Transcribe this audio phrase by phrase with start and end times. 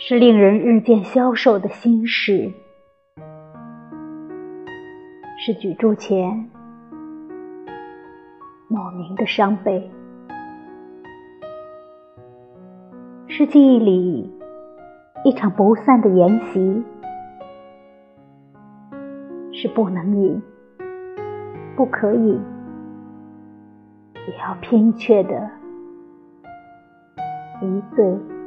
[0.00, 2.52] 是令人日渐消瘦的心事，
[5.44, 6.48] 是举箸前
[8.68, 9.90] 莫名的伤悲，
[13.26, 14.32] 是记忆里
[15.24, 16.84] 一场不散的筵席，
[19.52, 20.40] 是不能饮、
[21.76, 22.40] 不可饮，
[24.14, 25.50] 也要拼却的
[27.60, 28.37] 一醉。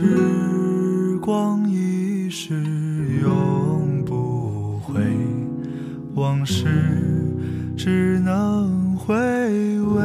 [0.00, 2.54] 时光一逝
[3.20, 5.02] 永不回，
[6.14, 6.66] 往事
[7.76, 9.12] 只能回
[9.80, 10.04] 味。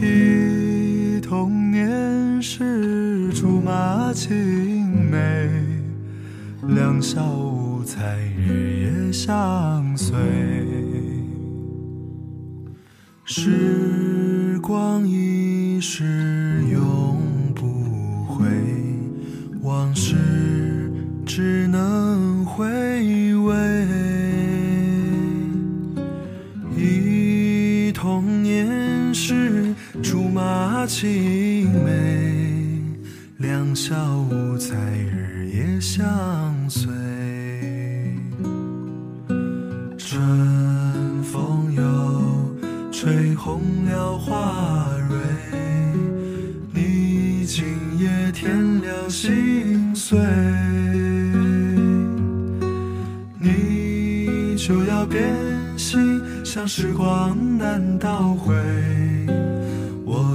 [0.00, 5.50] 忆童年时竹马青梅，
[6.66, 10.16] 两小无猜日夜相随。
[13.26, 16.39] 时光一逝。
[30.80, 31.92] 马青梅，
[33.36, 33.94] 两小
[34.30, 34.74] 无猜
[35.12, 36.00] 日夜相
[36.70, 36.90] 随。
[39.98, 41.82] 春风又
[42.90, 45.18] 吹红了花蕊，
[46.72, 47.66] 你今
[47.98, 49.94] 夜添了心。
[49.94, 50.18] 碎，
[53.38, 55.28] 你就要变
[55.76, 56.00] 心，
[56.42, 58.54] 像时光难倒回，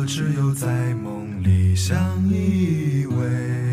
[0.08, 1.98] 只有在梦里相
[2.30, 3.65] 依偎。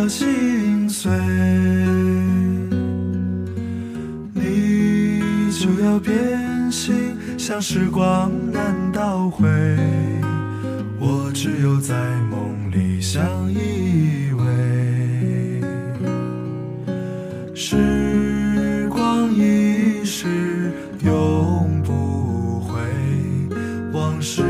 [0.00, 1.10] 了心碎，
[4.32, 5.20] 你
[5.52, 9.46] 就要变心，像时光难倒回，
[10.98, 11.94] 我只有在
[12.30, 13.22] 梦里相
[13.52, 14.40] 依偎。
[17.54, 20.72] 时光一逝
[21.04, 21.60] 永。
[21.82, 22.80] 不回，
[23.92, 24.42] 往事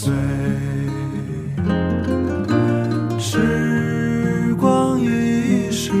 [0.00, 0.12] 相随。
[3.18, 5.92] 时光一逝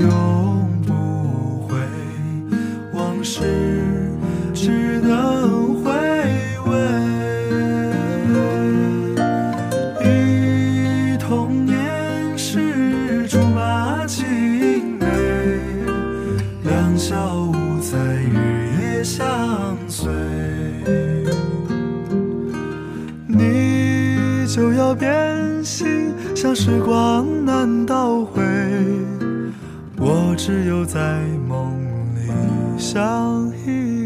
[0.00, 1.76] 永不回，
[2.92, 3.40] 往事
[24.94, 28.42] 变心，像时光难倒回，
[29.96, 31.72] 我只有在梦
[32.14, 32.30] 里
[32.78, 33.99] 相依。